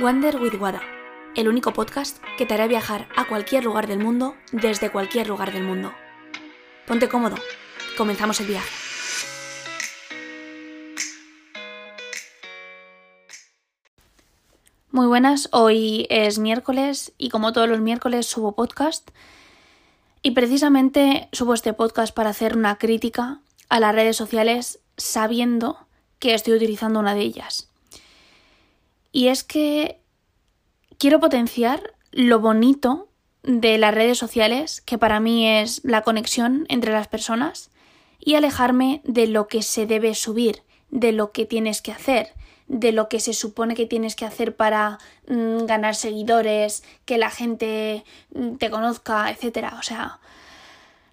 [0.00, 0.80] Wander with Wada,
[1.36, 5.52] el único podcast que te hará viajar a cualquier lugar del mundo desde cualquier lugar
[5.52, 5.92] del mundo.
[6.86, 7.36] Ponte cómodo,
[7.98, 8.70] comenzamos el viaje.
[14.90, 19.10] Muy buenas, hoy es miércoles y como todos los miércoles subo podcast
[20.22, 25.76] y precisamente subo este podcast para hacer una crítica a las redes sociales sabiendo
[26.18, 27.69] que estoy utilizando una de ellas.
[29.12, 30.00] Y es que
[30.98, 33.08] quiero potenciar lo bonito
[33.42, 37.70] de las redes sociales, que para mí es la conexión entre las personas,
[38.18, 42.34] y alejarme de lo que se debe subir, de lo que tienes que hacer,
[42.68, 47.30] de lo que se supone que tienes que hacer para mm, ganar seguidores, que la
[47.30, 48.04] gente
[48.34, 49.74] mm, te conozca, etcétera.
[49.78, 50.20] O sea,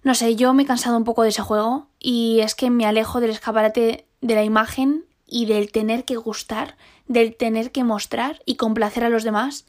[0.02, 2.86] no sé, yo me he cansado un poco de ese juego y es que me
[2.86, 8.40] alejo del escaparate de la imagen y del tener que gustar, del tener que mostrar
[8.46, 9.66] y complacer a los demás,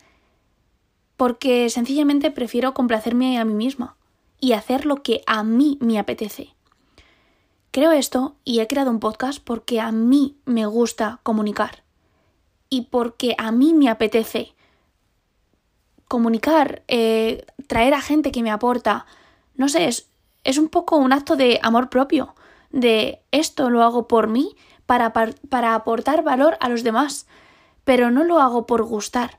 [1.18, 3.98] porque sencillamente prefiero complacerme a mí misma
[4.40, 6.56] y hacer lo que a mí me apetece.
[7.72, 11.84] Creo esto y he creado un podcast porque a mí me gusta comunicar
[12.70, 14.56] y porque a mí me apetece
[16.08, 19.06] comunicar, eh, traer a gente que me aporta.
[19.56, 20.08] No sé, es,
[20.44, 22.34] es un poco un acto de amor propio,
[22.72, 24.56] de esto lo hago por mí
[24.90, 27.28] para, para aportar valor a los demás,
[27.84, 29.38] pero no lo hago por gustar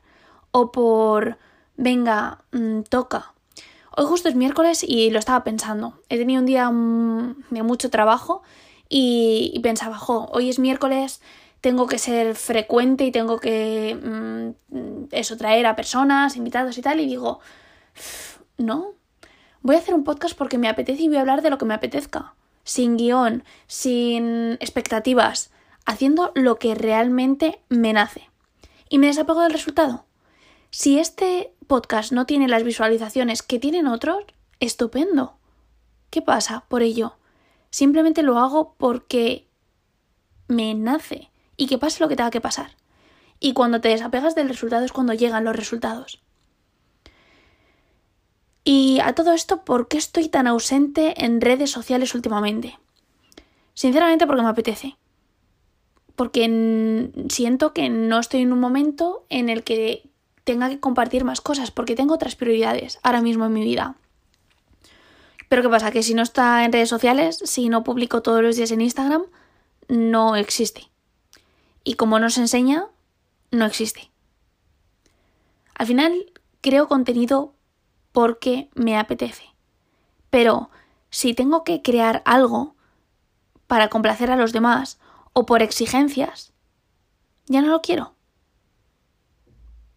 [0.51, 1.39] o por
[1.75, 3.33] venga, mm, toca.
[3.97, 5.99] Hoy justo es miércoles y lo estaba pensando.
[6.07, 8.43] He tenido un día mm, de mucho trabajo
[8.87, 11.21] y, pensaba, jo, hoy es miércoles,
[11.59, 17.01] tengo que ser frecuente y tengo que mm, eso, traer a personas, invitados y tal.
[17.01, 17.41] Y digo,
[18.57, 18.93] no,
[19.63, 21.65] voy a hacer un podcast porque me apetece y voy a hablar de lo que
[21.65, 25.51] me apetezca sin guion, sin expectativas,
[25.85, 28.29] haciendo lo que realmente me nace.
[28.89, 30.05] Y me desapego del resultado.
[30.69, 34.23] Si este podcast no tiene las visualizaciones que tienen otros,
[34.59, 35.37] estupendo.
[36.09, 37.15] ¿Qué pasa por ello?
[37.69, 39.47] Simplemente lo hago porque
[40.47, 42.75] me nace y que pase lo que tenga que pasar.
[43.39, 46.21] Y cuando te desapegas del resultado es cuando llegan los resultados.
[48.63, 52.77] Y a todo esto, ¿por qué estoy tan ausente en redes sociales últimamente?
[53.73, 54.97] Sinceramente porque me apetece.
[56.15, 60.09] Porque siento que no estoy en un momento en el que
[60.43, 63.95] tenga que compartir más cosas, porque tengo otras prioridades ahora mismo en mi vida.
[65.49, 65.91] Pero ¿qué pasa?
[65.91, 69.23] Que si no está en redes sociales, si no publico todos los días en Instagram,
[69.87, 70.89] no existe.
[71.83, 72.85] Y como no se enseña,
[73.49, 74.11] no existe.
[75.75, 77.53] Al final, creo contenido
[78.11, 79.43] porque me apetece.
[80.29, 80.69] Pero
[81.09, 82.75] si tengo que crear algo
[83.67, 84.99] para complacer a los demás
[85.33, 86.53] o por exigencias,
[87.47, 88.13] ya no lo quiero.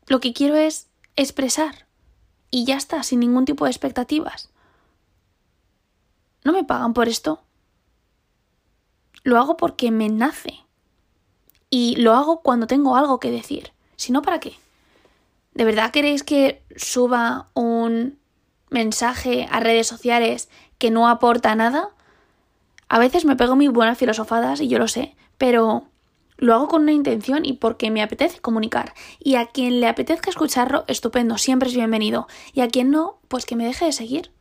[0.06, 1.86] Lo que quiero es expresar
[2.50, 4.50] y ya está, sin ningún tipo de expectativas.
[6.44, 7.42] No me pagan por esto.
[9.22, 10.60] Lo hago porque me nace.
[11.70, 13.72] Y lo hago cuando tengo algo que decir.
[13.96, 14.54] Si no, ¿para qué?
[15.54, 18.18] ¿De verdad queréis que suba un
[18.70, 20.48] mensaje a redes sociales
[20.78, 21.90] que no aporta nada?
[22.88, 25.84] A veces me pego mis buenas filosofadas y yo lo sé, pero
[26.36, 28.94] lo hago con una intención y porque me apetece comunicar.
[29.20, 32.26] Y a quien le apetezca escucharlo, estupendo, siempre es bienvenido.
[32.52, 34.32] Y a quien no, pues que me deje de seguir.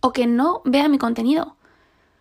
[0.00, 1.56] O que no vea mi contenido.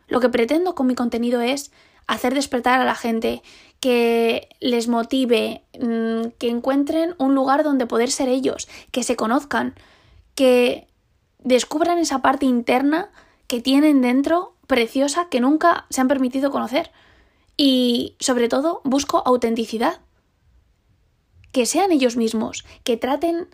[0.08, 1.72] Lo que pretendo con mi contenido es
[2.08, 3.42] hacer despertar a la gente,
[3.84, 9.76] que les motive, mm, que encuentren un lugar donde poder ser ellos, que se conozcan,
[10.36, 10.88] que
[11.40, 13.12] descubran esa parte interna
[13.48, 16.92] que tienen dentro preciosa que nunca se han permitido conocer.
[17.58, 20.00] Y sobre todo busco autenticidad.
[21.52, 23.50] Que sean ellos mismos, que traten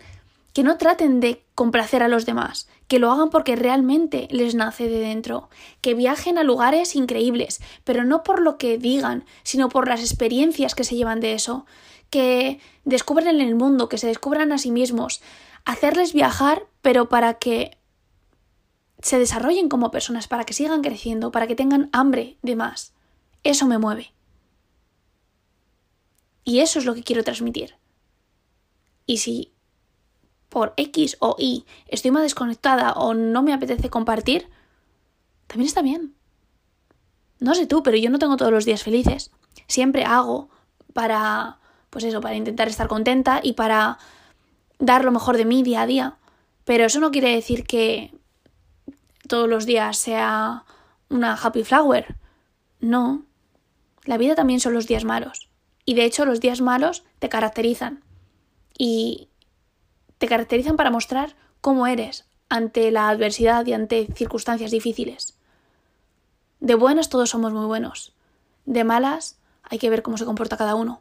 [0.52, 4.88] que no traten de complacer a los demás, que lo hagan porque realmente les nace
[4.88, 5.48] de dentro,
[5.80, 10.74] que viajen a lugares increíbles, pero no por lo que digan, sino por las experiencias
[10.74, 11.66] que se llevan de eso,
[12.10, 15.22] que descubran el mundo, que se descubran a sí mismos,
[15.64, 17.78] hacerles viajar, pero para que
[19.00, 22.92] se desarrollen como personas, para que sigan creciendo, para que tengan hambre de más.
[23.44, 24.12] Eso me mueve.
[26.44, 27.76] Y eso es lo que quiero transmitir.
[29.06, 29.52] Y si
[30.50, 34.48] por X o Y estoy más desconectada o no me apetece compartir,
[35.46, 36.14] también está bien.
[37.38, 39.30] No sé tú, pero yo no tengo todos los días felices.
[39.66, 40.50] Siempre hago
[40.92, 41.58] para,
[41.88, 43.98] pues eso, para intentar estar contenta y para
[44.78, 46.16] dar lo mejor de mí día a día.
[46.64, 48.12] Pero eso no quiere decir que
[49.26, 50.64] todos los días sea
[51.08, 52.16] una happy flower.
[52.80, 53.24] No.
[54.04, 55.48] La vida también son los días malos.
[55.86, 58.04] Y de hecho los días malos te caracterizan
[58.76, 59.29] y
[60.20, 65.38] te caracterizan para mostrar cómo eres ante la adversidad y ante circunstancias difíciles.
[66.60, 68.12] De buenas todos somos muy buenos.
[68.66, 71.00] De malas hay que ver cómo se comporta cada uno.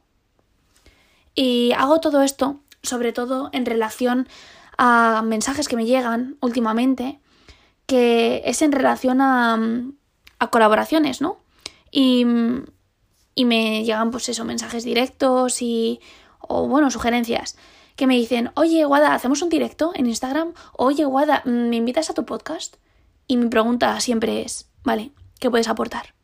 [1.36, 4.30] Y hago todo esto, sobre todo en relación
[4.78, 7.20] a mensajes que me llegan últimamente,
[7.88, 9.60] que es en relación a,
[10.50, 11.40] colaboraciones, ¿no?
[11.92, 12.26] Y,
[13.36, 16.00] y me llegan, pues eso, mensajes directos y,
[16.40, 17.58] o bueno, sugerencias
[18.00, 20.54] que me dicen, oye, Guada, ¿hacemos un directo en Instagram?
[20.72, 22.78] Oye, Guada, ¿me invitas a tu podcast?
[23.28, 25.12] Y mi pregunta siempre es, vale,
[25.42, 26.16] ¿qué puedes aportar?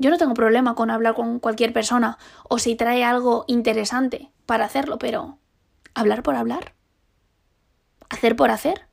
[0.00, 2.18] Yo no tengo problema con hablar con cualquier persona
[2.48, 5.38] o si trae algo interesante para hacerlo, pero
[5.94, 6.74] hablar por hablar.
[8.10, 8.88] Hacer por hacer.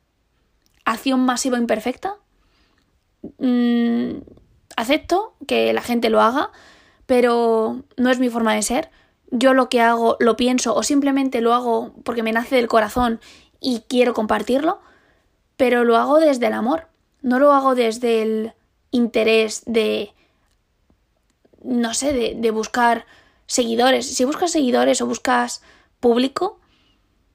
[0.84, 2.14] Acción masiva imperfecta.
[3.38, 4.18] Mm,
[4.76, 6.52] acepto que la gente lo haga,
[7.06, 8.88] pero no es mi forma de ser
[9.32, 13.18] yo lo que hago lo pienso o simplemente lo hago porque me nace del corazón
[13.60, 14.80] y quiero compartirlo,
[15.56, 16.88] pero lo hago desde el amor,
[17.22, 18.52] no lo hago desde el
[18.90, 20.12] interés de,
[21.64, 23.06] no sé, de, de buscar
[23.46, 24.06] seguidores.
[24.06, 25.62] Si buscas seguidores o buscas
[25.98, 26.60] público,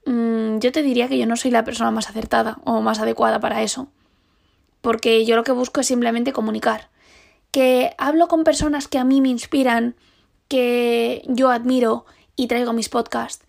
[0.06, 3.40] mmm, yo te diría que yo no soy la persona más acertada o más adecuada
[3.40, 3.88] para eso.
[4.82, 6.90] Porque yo lo que busco es simplemente comunicar.
[7.50, 9.96] Que hablo con personas que a mí me inspiran,
[10.48, 12.06] que yo admiro
[12.36, 13.46] y traigo mis podcasts,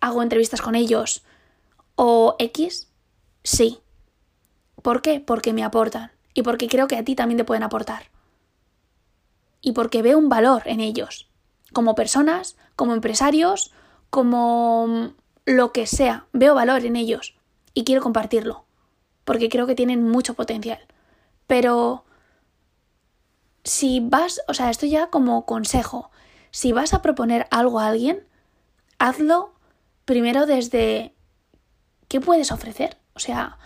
[0.00, 1.22] hago entrevistas con ellos
[1.94, 2.88] o X,
[3.44, 3.80] sí.
[4.82, 5.20] ¿Por qué?
[5.20, 8.10] Porque me aportan y porque creo que a ti también te pueden aportar.
[9.60, 11.28] Y porque veo un valor en ellos,
[11.72, 13.72] como personas, como empresarios,
[14.10, 15.12] como
[15.44, 17.36] lo que sea, veo valor en ellos
[17.74, 18.64] y quiero compartirlo,
[19.24, 20.80] porque creo que tienen mucho potencial.
[21.46, 22.04] Pero
[23.64, 26.10] si vas, o sea, esto ya como consejo,
[26.52, 28.28] si vas a proponer algo a alguien,
[28.98, 29.54] hazlo
[30.04, 31.16] primero desde
[32.08, 32.98] qué puedes ofrecer.
[33.14, 33.58] O sea,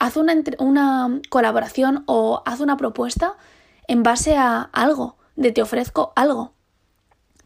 [0.00, 3.36] haz una, una colaboración o haz una propuesta
[3.86, 6.54] en base a algo, de te ofrezco algo.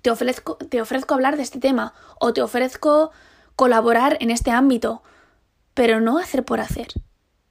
[0.00, 3.10] Te ofrezco, te ofrezco hablar de este tema o te ofrezco
[3.56, 5.02] colaborar en este ámbito,
[5.74, 6.88] pero no hacer por hacer.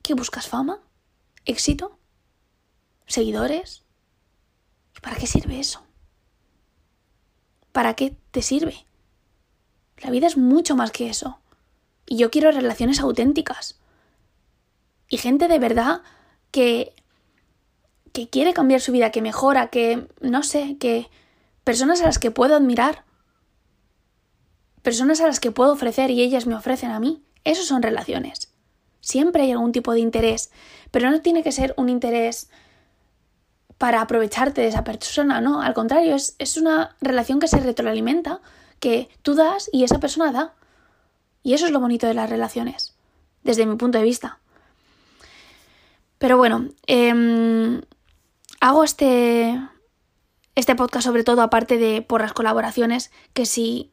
[0.02, 0.80] ¿Qué buscas fama?
[1.46, 2.00] ¿Éxito?
[3.06, 3.84] ¿Seguidores?
[5.02, 5.87] ¿Para qué sirve eso?
[7.78, 8.88] ¿Para qué te sirve?
[10.00, 11.38] La vida es mucho más que eso.
[12.08, 13.80] Y yo quiero relaciones auténticas.
[15.10, 16.02] Y gente de verdad
[16.50, 16.96] que
[18.14, 21.12] que quiere cambiar su vida, que mejora, que no sé, que
[21.64, 23.04] personas a las que puedo admirar,
[24.82, 27.22] personas a las que puedo ofrecer y ellas me ofrecen a mí.
[27.44, 28.56] Esos son relaciones.
[29.02, 30.50] Siempre hay algún tipo de interés,
[30.90, 32.50] pero no tiene que ser un interés
[33.78, 38.42] para aprovecharte de esa persona, no, al contrario, es, es una relación que se retroalimenta,
[38.80, 40.54] que tú das y esa persona da.
[41.44, 42.96] Y eso es lo bonito de las relaciones,
[43.44, 44.40] desde mi punto de vista.
[46.18, 47.82] Pero bueno, eh,
[48.60, 49.62] hago este,
[50.56, 53.92] este podcast sobre todo aparte de por las colaboraciones, que si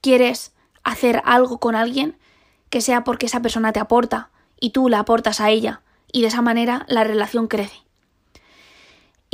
[0.00, 2.18] quieres hacer algo con alguien,
[2.70, 6.28] que sea porque esa persona te aporta y tú la aportas a ella, y de
[6.28, 7.85] esa manera la relación crece.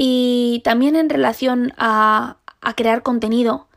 [0.05, 2.39] Y también en relación a,
[2.75, 3.69] crear contenido,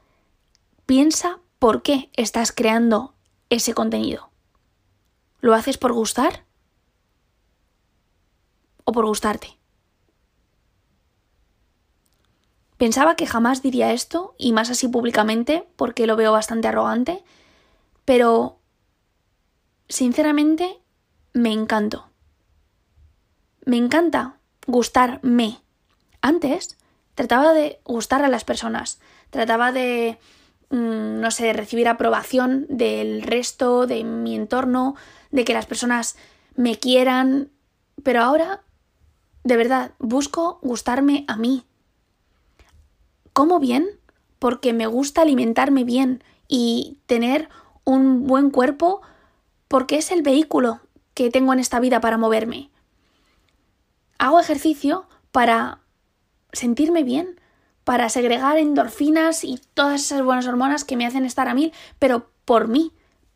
[0.88, 3.14] piensa por qué estás creando
[3.52, 4.32] ese contenido.
[5.40, 6.44] ¿Lo haces por gustar?
[8.86, 9.60] ¿O por gustarte?
[12.78, 17.24] Pensaba que jamás diría esto, y más así públicamente, porque lo veo bastante arrogante,
[18.04, 18.58] pero
[19.90, 20.82] sinceramente
[21.34, 22.10] me encanto.
[23.64, 25.65] Me encanta gustarme.
[26.26, 26.76] Antes
[27.14, 30.18] trataba de gustar a las personas, trataba de,
[30.72, 34.96] mm, no sé, recibir aprobación del resto, de mi entorno,
[35.30, 36.18] de que las personas
[36.56, 37.52] me quieran,
[38.02, 38.64] pero ahora,
[39.44, 41.64] de verdad, busco gustarme a mí.
[43.32, 43.88] Como bien
[44.40, 47.50] porque me gusta alimentarme bien y tener
[47.84, 49.04] un buen cuerpo
[49.68, 50.80] porque es el vehículo
[51.14, 52.72] que tengo en esta vida para moverme.
[54.18, 55.85] Hago ejercicio para
[56.56, 57.40] sentirme bien,
[57.84, 62.32] para segregar endorfinas y todas esas buenas hormonas que me hacen estar a mil, pero
[62.44, 62.92] por mí,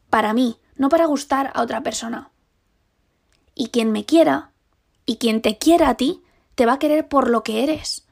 [0.10, 2.32] para mí, no para gustar a otra persona.
[3.54, 4.52] Y quien me quiera,
[5.06, 6.22] y quien te quiera a ti,
[6.56, 8.08] te va a querer por lo que eres,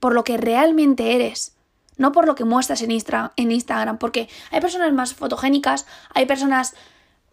[0.00, 1.56] por lo que realmente eres,
[1.96, 6.74] no por lo que muestras en, en Instagram, porque hay personas más fotogénicas, hay personas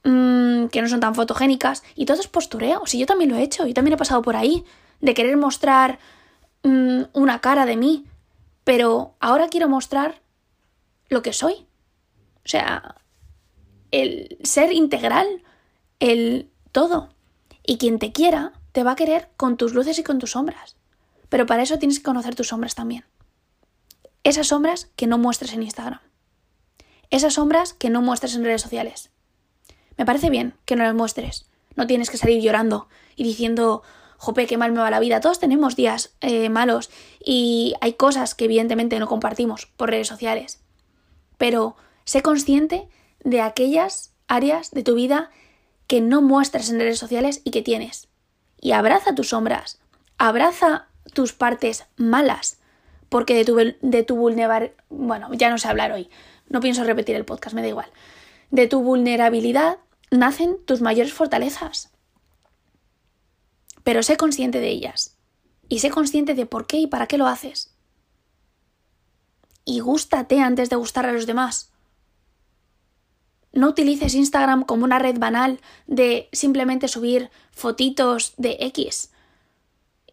[0.03, 2.85] mmm, que no son tan fotogénicas, y todo es postureo.
[2.85, 4.63] Si yo también lo he hecho, yo también he pasado por ahí,
[5.01, 5.99] de querer mostrar
[6.63, 8.05] Mm, una cara de mí,
[8.63, 10.21] pero ahora quiero mostrar
[11.09, 11.67] lo que soy.
[12.45, 12.95] O sea,
[13.91, 15.43] el ser integral,
[15.99, 17.09] el todo.
[17.65, 20.75] Y quien te quiera te va a querer con tus luces y con tus sombras.
[21.29, 23.05] Pero para eso tienes que conocer tus sombras también.
[24.23, 25.99] Esas sombras que no muestres en Instagram.
[27.09, 29.09] Esas sombras que no muestres en redes sociales.
[29.97, 31.45] Me parece bien que no las muestres.
[31.75, 33.83] No tienes que salir llorando y diciendo,
[34.21, 35.19] jope, qué mal me va la vida.
[35.19, 40.63] Todos tenemos días eh, malos y hay cosas que evidentemente no compartimos por redes sociales.
[41.39, 41.75] Pero
[42.05, 42.87] sé consciente
[43.23, 45.31] de aquellas áreas de tu vida
[45.87, 48.09] que no muestras en redes sociales y que tienes.
[48.59, 49.79] Y abraza tus sombras,
[50.19, 52.59] abraza tus partes malas,
[53.09, 56.11] porque de tu, de tu vulnerabilidad, bueno, ya no sé hablar hoy,
[56.47, 57.89] no pienso repetir el podcast, me da igual.
[58.51, 59.79] De tu vulnerabilidad
[60.11, 61.91] nacen tus mayores fortalezas.
[63.83, 65.17] Pero sé consciente de ellas.
[65.67, 67.75] Y sé consciente de por qué y para qué lo haces.
[69.65, 71.71] Y gústate antes de gustar a los demás.
[73.53, 79.11] No utilices Instagram como una red banal de simplemente subir fotitos de X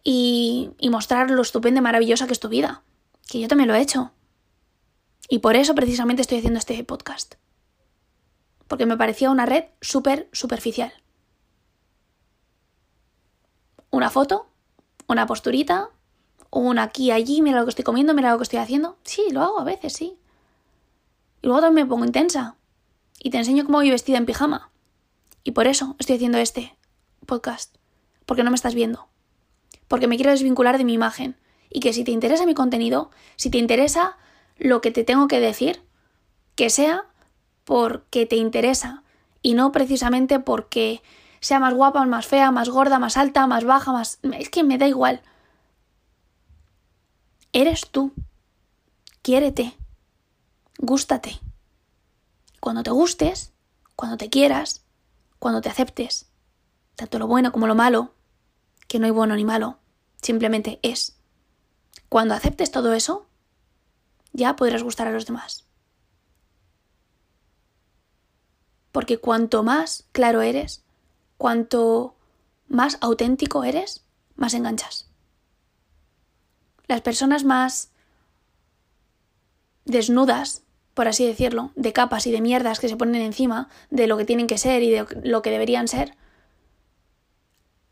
[0.03, 2.83] y, y mostrar lo estupenda y maravillosa que es tu vida.
[3.27, 4.11] Que yo también lo he hecho.
[5.29, 7.35] Y por eso precisamente estoy haciendo este podcast.
[8.67, 10.91] Porque me parecía una red súper superficial.
[13.91, 14.47] Una foto,
[15.07, 15.89] una posturita,
[16.51, 18.97] un aquí, allí, mira lo que estoy comiendo, mira lo que estoy haciendo.
[19.03, 20.17] Sí, lo hago a veces, sí.
[21.41, 22.55] Y luego también me pongo intensa
[23.19, 24.71] y te enseño cómo voy vestida en pijama.
[25.43, 26.75] Y por eso estoy haciendo este
[27.25, 27.75] podcast.
[28.25, 29.07] Porque no me estás viendo.
[29.87, 31.35] Porque me quiero desvincular de mi imagen.
[31.69, 34.17] Y que si te interesa mi contenido, si te interesa
[34.57, 35.81] lo que te tengo que decir,
[36.55, 37.05] que sea
[37.63, 39.03] porque te interesa
[39.41, 41.01] y no precisamente porque
[41.41, 44.19] sea más guapa, más fea, más gorda, más alta, más baja, más...
[44.37, 45.21] Es que me da igual.
[47.53, 48.13] Eres tú.
[49.21, 49.75] Quiérete.
[50.77, 51.39] Gústate.
[52.59, 53.53] Cuando te gustes,
[53.95, 54.83] cuando te quieras,
[55.39, 56.29] cuando te aceptes,
[56.95, 58.13] tanto lo bueno como lo malo,
[58.87, 59.79] que no hay bueno ni malo,
[60.21, 61.17] simplemente es.
[62.09, 63.27] Cuando aceptes todo eso,
[64.33, 65.65] ya podrás gustar a los demás.
[68.91, 70.83] Porque cuanto más claro eres,
[71.39, 72.13] cuanto
[72.67, 74.05] más auténtico eres,
[74.35, 75.09] más enganchas.
[76.85, 77.89] Las personas más
[79.85, 80.61] desnudas
[80.99, 84.25] por así decirlo, de capas y de mierdas que se ponen encima de lo que
[84.25, 86.17] tienen que ser y de lo que deberían ser,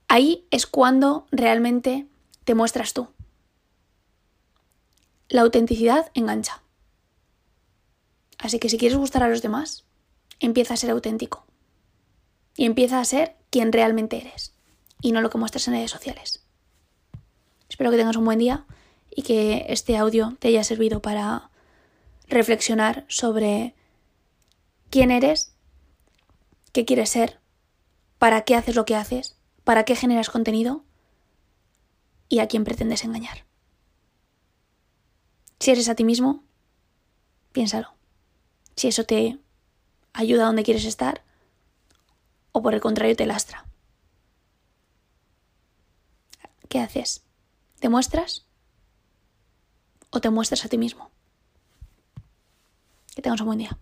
[0.10, 2.06] ahí es cuando realmente
[2.44, 3.08] te muestras tú.
[5.30, 6.62] La autenticidad engancha.
[8.40, 9.86] Así que si quieres gustar a los demás,
[10.42, 11.46] empieza a ser auténtico.
[12.58, 14.54] Y empieza a ser quien realmente eres.
[15.02, 16.44] Y no lo que muestras en redes sociales.
[17.70, 18.66] Espero que tengas un buen día
[19.16, 21.50] y que este audio te haya servido para
[22.28, 23.74] reflexionar sobre
[24.90, 25.54] quién eres,
[26.74, 27.40] qué quieres ser,
[28.18, 30.84] para qué haces lo que haces, para qué generas contenido
[32.30, 33.46] y a quién pretendes engañar.
[35.60, 36.44] Si eres a ti mismo,
[37.52, 37.94] piénsalo.
[38.76, 39.40] Si eso te
[40.14, 41.24] ayuda a donde quieres estar
[42.58, 43.66] o por el contrario te lastra.
[46.68, 47.24] ¿Qué haces?
[47.80, 48.48] ¿Te muestras
[50.10, 51.12] o te muestras a ti mismo?
[53.16, 53.78] Que tengas un buen día.